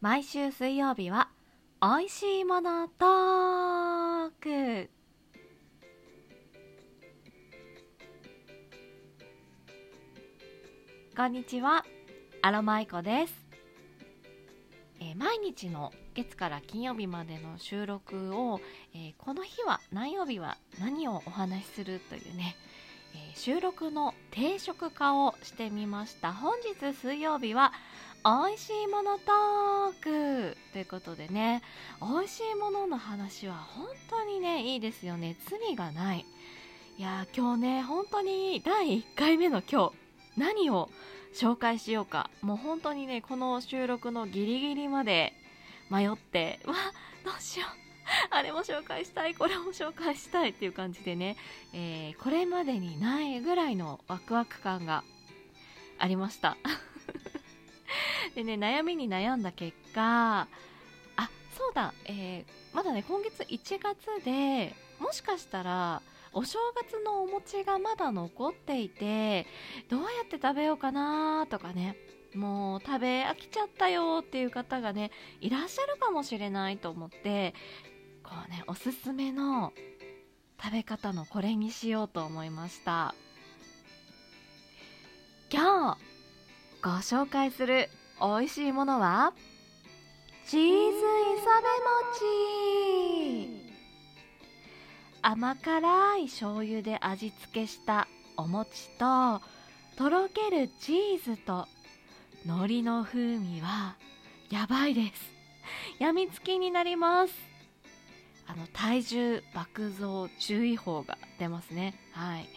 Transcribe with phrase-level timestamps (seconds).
[0.00, 1.28] 毎週水曜日は
[1.82, 4.88] 「おいしいものトーク」
[11.16, 11.84] こんにちは
[12.42, 13.34] アロマイコです、
[15.00, 18.60] えー毎日の月から金曜日までの収録を、
[18.94, 22.54] えーこの日は何曜日は何をお話しするというね、
[23.16, 26.32] えー収録の定食化をしてみました。
[26.32, 27.72] 本日水曜日は
[28.24, 31.62] 美味しいものトークということでね
[32.00, 35.36] 美味しいものの話は本当にねいいですよね。
[35.48, 36.26] 罪がない。
[36.98, 39.92] いやー今日ね本当に第1回目の今日
[40.36, 40.90] 何を
[41.34, 42.28] 紹介しようか。
[42.42, 45.32] もう本当にねこの収録のギリギリまで
[45.90, 46.74] 迷ってわ
[47.24, 47.70] どうしよう。
[48.30, 49.34] あれも紹介したい。
[49.34, 51.36] これも紹介したいっていう感じでね、
[51.72, 55.04] えーこれまでにないぐらいのワクワク感が
[55.98, 56.56] ありました。
[58.38, 60.46] でね悩みに悩んだ結果
[61.16, 66.00] あそうだ、えーまだね今月1月でもしかしたら
[66.32, 69.44] お正月のお餅がまだ残っていて
[69.90, 71.96] どうやって食べようかなとかね
[72.36, 77.54] もう食べ飽きちゃったよっていう方がねいらっしゃるかもしれないと思って
[78.22, 79.72] こうねおすすめの
[80.62, 83.16] 食べ方のこれにしようと思いました。
[85.50, 85.98] 今日
[86.82, 87.88] ご紹介する
[88.20, 89.32] 美味しいものは？
[90.46, 91.00] チーズイ
[91.44, 91.66] サベ
[93.50, 93.68] 餅
[95.20, 99.42] 甘辛い醤油で味付けしたお餅と
[99.96, 101.66] とろけるチーズと
[102.46, 103.96] 海苔の風味は
[104.50, 105.30] やばいです。
[105.98, 107.34] やみつきになります。
[108.46, 111.94] あの体重爆増注意報が出ますね。
[112.12, 112.48] はい。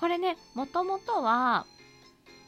[0.00, 1.66] これねもともとは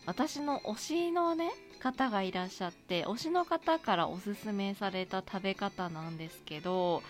[0.07, 1.53] 私の推しのね
[1.85, 7.03] 方がいらっしゃって推しの方からおすすめされた食べ方なんですけど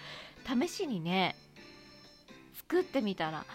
[0.45, 1.37] 試しにね
[2.57, 3.47] 作ってみたら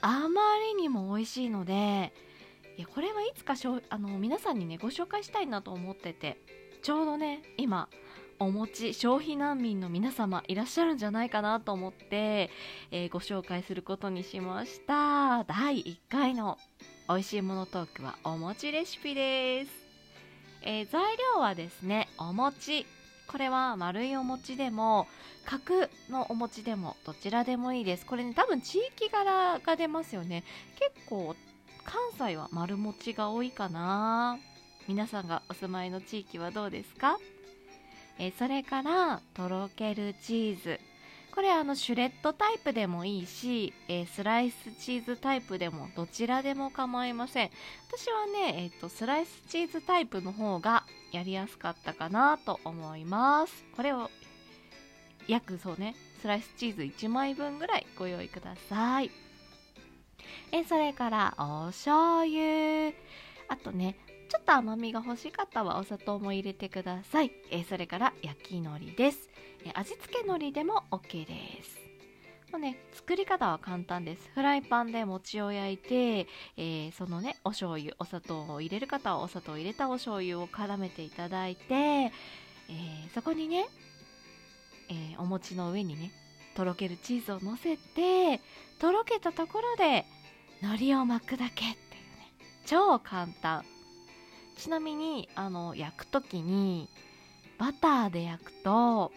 [0.00, 0.40] あま
[0.72, 2.12] りにも美味しいので
[2.76, 6.38] いやこれはいつかしょあの皆さんにねご紹介したいなと思ってて
[6.82, 7.88] ちょうどね今
[8.38, 12.50] お餅消費難民の皆様いらっしゃるんじゃないかなと思って、
[12.92, 15.42] えーご紹介することにしました。
[15.42, 16.56] 第1回の
[17.08, 19.87] 美味しいものトークはお餅レシピです、
[20.62, 21.02] えー材
[21.34, 22.86] 料はですねお餅。
[23.26, 25.06] これは丸いお餅でも
[25.44, 28.06] 角のお餅でもどちらでもいいです。
[28.06, 30.44] これね多分地域柄が出ますよね。
[30.78, 31.36] 結構
[31.84, 34.38] 関西は丸餅が多いかな。
[34.86, 37.18] 皆さんがお住まいの地域はどうですか？
[38.18, 40.80] えーそれからとろけるチーズ。
[41.34, 47.50] これあのシュレッドタイプでもいいし、えースライスチーズタイプでもどちらでも構いません。
[47.88, 53.64] 私はね、えーとスライスチーズタイプの方がやりやすかったかなと思います。
[53.76, 54.10] これを
[55.28, 59.10] 約そうねスライスチーズ1枚分ぐらいご用意ください。
[60.50, 62.92] えそれからお醤油。
[63.48, 63.96] あとね
[64.28, 67.32] ちょっと甘みが欲しい方はお砂糖も入れてください。
[67.50, 69.28] えそれから焼き海苔です。
[69.64, 71.78] え味付け海苔でも OK です。
[72.52, 74.30] もうね、作り方は簡単です。
[74.34, 82.10] フライパンで餅を焼いて、えーそのね、お醤油、お砂糖を入れる方はお砂糖を入れたお醤油を絡めていただいて、え
[83.14, 83.66] そこにね、
[84.90, 86.12] えお餅の上にね
[86.54, 88.40] とろけるチーズをのせて
[88.78, 90.04] とろけたところで
[90.62, 92.32] 海苔を巻くだけっていうね。
[92.66, 93.64] 超簡単。
[94.58, 96.88] ちなみにあの焼く時に
[97.58, 99.12] バターで焼くと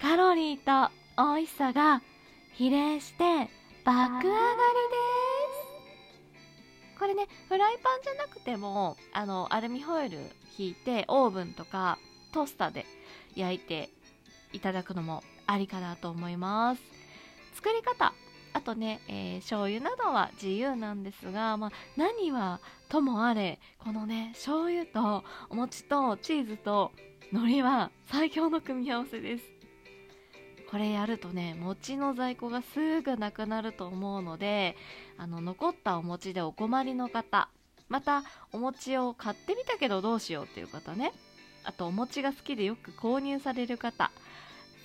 [0.00, 2.02] カロリーと美味しさが
[2.52, 3.24] 比例して
[3.84, 4.28] 爆上がりで
[6.94, 6.98] す。
[6.98, 10.18] これねフライパンじゃなくてもあのアルミホイル
[10.58, 11.98] 引いてオーブンとか
[12.32, 12.86] トースターで
[13.34, 13.88] 焼いて
[14.52, 16.82] いただくのもありかなと思います。
[17.54, 18.12] 作り方。
[18.52, 26.92] あとね、えー醤油などは自由なんですが、まあ、何はともあれこのね醤油とお餅とチーズと
[27.32, 29.44] 海苔は最強の組み合わせです。
[30.70, 34.74] これやるとね餅の在庫がすぐなくなると思うので
[35.18, 37.48] あの残ったお餅でお困りの方
[37.90, 38.22] また
[38.52, 41.12] お餅を買ってみたけどどうしようっていう方ね。
[41.64, 44.10] あとお餅が好きでよく購入される方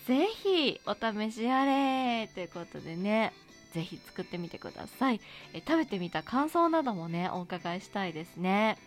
[0.06, 3.34] ぜひお試しあれということでね。
[3.78, 5.22] ぜひ作ってみてください。
[5.54, 8.80] え食べてみた感想などもねお伺いしたいですね。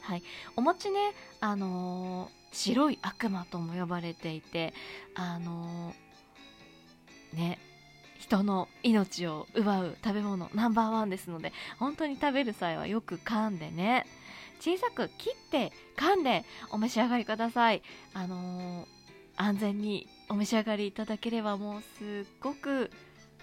[0.00, 0.22] はい。
[0.56, 4.72] お餅ねあのー白い悪魔とも呼ばれていて
[5.14, 7.58] あのーね
[8.18, 14.06] 人の命を奪う食べ物ナンバーワンですので本当に食べる際はよく噛んでね
[14.60, 17.82] 小さく切って噛んでお召し上がりください。
[18.14, 18.86] あのー、
[19.36, 22.90] 安全にお召し上がりいただければもうすっごく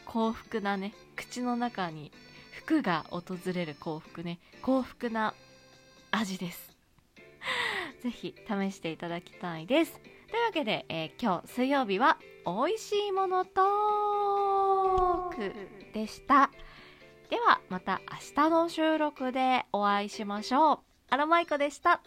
[0.10, 2.12] 幸福なね口の中に
[2.52, 4.40] 福が訪れる幸福ね。
[4.64, 5.36] 幸福な
[6.10, 6.76] 味です。
[8.02, 10.00] ぜひ試していただきたいです。
[10.32, 15.54] というわけで、えー、今日水曜日は美味しいものトーク
[15.94, 16.50] でした。
[17.30, 20.80] ではまた明日の収録でお会いしましょう。
[21.12, 22.02] アロマイコでした。